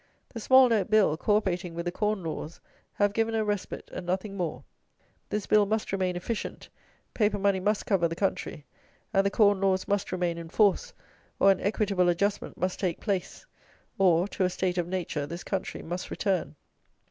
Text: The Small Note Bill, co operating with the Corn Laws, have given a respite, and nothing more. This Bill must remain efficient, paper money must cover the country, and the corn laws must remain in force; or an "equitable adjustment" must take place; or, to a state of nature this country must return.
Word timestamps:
The 0.29 0.39
Small 0.39 0.67
Note 0.67 0.89
Bill, 0.89 1.15
co 1.15 1.35
operating 1.35 1.75
with 1.75 1.85
the 1.85 1.91
Corn 1.91 2.23
Laws, 2.23 2.59
have 2.93 3.13
given 3.13 3.35
a 3.35 3.43
respite, 3.45 3.87
and 3.93 4.03
nothing 4.03 4.35
more. 4.35 4.63
This 5.29 5.45
Bill 5.45 5.67
must 5.67 5.91
remain 5.91 6.15
efficient, 6.15 6.69
paper 7.13 7.37
money 7.37 7.59
must 7.59 7.85
cover 7.85 8.07
the 8.07 8.15
country, 8.15 8.65
and 9.13 9.23
the 9.23 9.29
corn 9.29 9.61
laws 9.61 9.87
must 9.87 10.11
remain 10.11 10.39
in 10.39 10.49
force; 10.49 10.91
or 11.39 11.51
an 11.51 11.61
"equitable 11.61 12.09
adjustment" 12.09 12.57
must 12.57 12.79
take 12.79 12.99
place; 12.99 13.45
or, 13.99 14.27
to 14.29 14.43
a 14.43 14.49
state 14.49 14.79
of 14.79 14.87
nature 14.87 15.27
this 15.27 15.43
country 15.43 15.83
must 15.83 16.09
return. 16.09 16.55